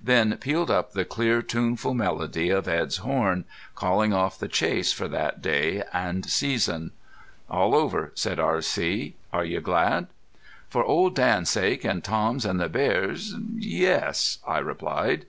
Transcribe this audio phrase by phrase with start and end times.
[0.00, 3.44] Then pealed up the clear tuneful melody of Edd's horn,
[3.74, 6.92] calling off the chase for that day and season.
[7.50, 9.14] "All over," said R.C.
[9.30, 10.06] "Are you glad?"
[10.70, 15.26] "For Old Dan's sake and Tom's and the bears yes," I replied.